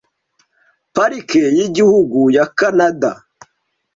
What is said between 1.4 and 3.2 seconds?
y'igihugu ya Kanada